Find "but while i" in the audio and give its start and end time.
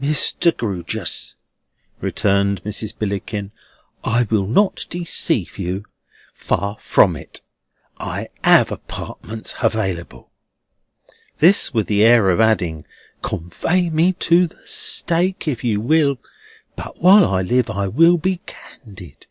16.76-17.42